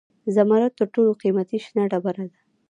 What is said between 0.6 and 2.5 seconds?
تر ټولو قیمتي شنه ډبره ده.